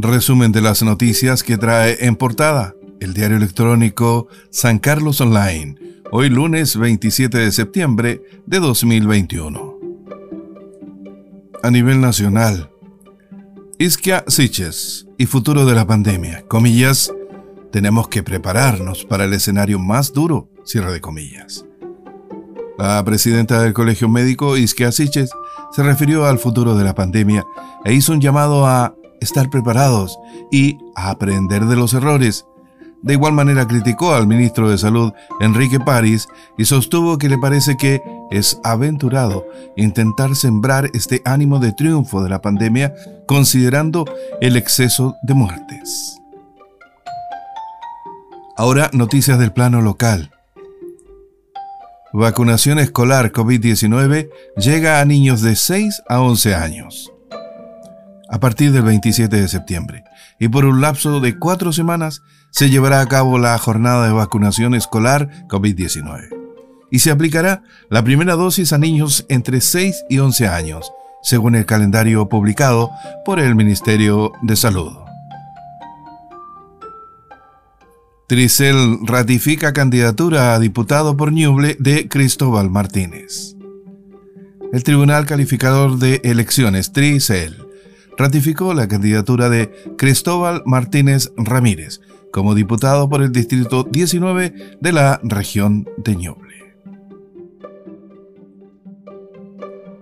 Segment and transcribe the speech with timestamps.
[0.00, 5.74] Resumen de las noticias que trae en portada el diario electrónico San Carlos Online,
[6.12, 9.76] hoy lunes 27 de septiembre de 2021.
[11.64, 12.70] A nivel nacional,
[13.80, 17.12] Isquia Siches y futuro de la pandemia, comillas,
[17.72, 21.64] tenemos que prepararnos para el escenario más duro, cierre de comillas.
[22.78, 25.30] La presidenta del Colegio Médico, Isquia Siches,
[25.72, 27.44] se refirió al futuro de la pandemia
[27.84, 30.18] e hizo un llamado a estar preparados
[30.50, 32.46] y aprender de los errores.
[33.02, 37.76] De igual manera criticó al ministro de Salud, Enrique París, y sostuvo que le parece
[37.76, 42.92] que es aventurado intentar sembrar este ánimo de triunfo de la pandemia
[43.26, 44.04] considerando
[44.40, 46.18] el exceso de muertes.
[48.56, 50.32] Ahora noticias del plano local.
[52.12, 57.12] Vacunación escolar COVID-19 llega a niños de 6 a 11 años
[58.28, 60.04] a partir del 27 de septiembre
[60.38, 64.74] y por un lapso de cuatro semanas se llevará a cabo la jornada de vacunación
[64.74, 66.28] escolar COVID-19
[66.90, 71.66] y se aplicará la primera dosis a niños entre 6 y 11 años, según el
[71.66, 72.90] calendario publicado
[73.24, 74.92] por el Ministerio de Salud.
[78.26, 83.56] Tricel ratifica candidatura a diputado por Ñuble de Cristóbal Martínez.
[84.70, 87.67] El Tribunal Calificador de Elecciones, Tricel,
[88.18, 95.20] ratificó la candidatura de Cristóbal Martínez Ramírez como diputado por el Distrito 19 de la
[95.22, 96.48] región de Ñuble.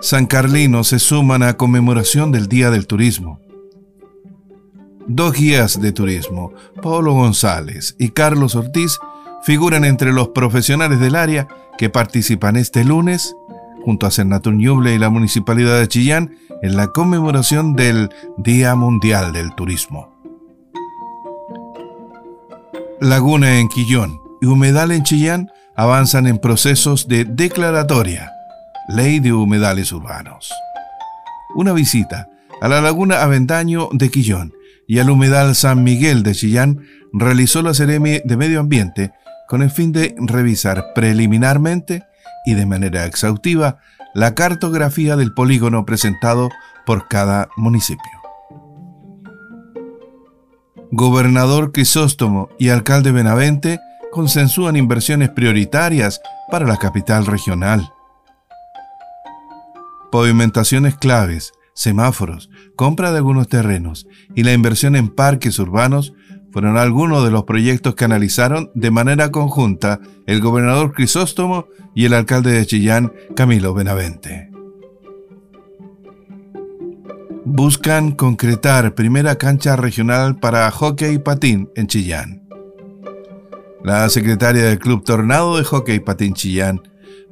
[0.00, 3.40] San Carlino se suman a conmemoración del Día del Turismo.
[5.06, 8.98] Dos guías de turismo, Pablo González y Carlos Ortiz,
[9.42, 11.48] figuran entre los profesionales del área
[11.78, 13.34] que participan este lunes,
[13.88, 19.32] junto a Senatur Ñuble y la Municipalidad de Chillán, en la conmemoración del Día Mundial
[19.32, 20.14] del Turismo.
[23.00, 28.30] Laguna en Quillón y Humedal en Chillán avanzan en procesos de declaratoria,
[28.90, 30.52] Ley de Humedales Urbanos.
[31.54, 32.28] Una visita
[32.60, 34.52] a la Laguna Aventaño de Quillón
[34.86, 36.82] y al Humedal San Miguel de Chillán
[37.14, 39.12] realizó la Seremi de Medio Ambiente
[39.48, 42.04] con el fin de revisar preliminarmente
[42.48, 43.76] y de manera exhaustiva
[44.14, 46.48] la cartografía del polígono presentado
[46.86, 48.10] por cada municipio.
[50.90, 57.92] Gobernador Crisóstomo y alcalde Benavente consensúan inversiones prioritarias para la capital regional.
[60.10, 66.14] Pavimentaciones claves, semáforos, compra de algunos terrenos y la inversión en parques urbanos
[66.50, 72.14] fueron algunos de los proyectos que analizaron de manera conjunta el gobernador Crisóstomo y el
[72.14, 74.50] alcalde de Chillán, Camilo Benavente.
[77.44, 82.42] Buscan concretar primera cancha regional para hockey y patín en Chillán.
[83.82, 86.82] La secretaria del Club Tornado de Hockey Patín Chillán,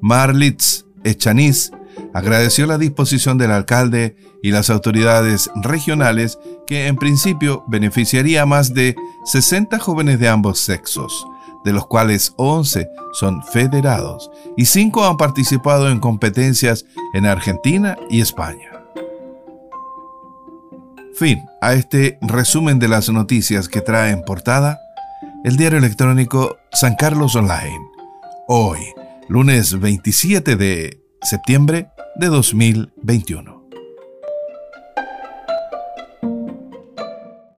[0.00, 1.70] Marlitz Echaniz,
[2.12, 8.74] agradeció la disposición del alcalde y las autoridades regionales que en principio beneficiaría a más
[8.74, 11.26] de 60 jóvenes de ambos sexos,
[11.64, 18.20] de los cuales 11 son federados y 5 han participado en competencias en Argentina y
[18.20, 18.70] España.
[21.14, 24.78] Fin a este resumen de las noticias que trae en portada
[25.44, 27.80] el diario electrónico San Carlos Online.
[28.48, 28.80] Hoy,
[29.28, 33.55] lunes 27 de septiembre de 2021.